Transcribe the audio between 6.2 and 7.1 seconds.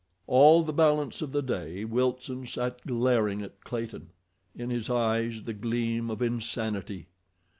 insanity.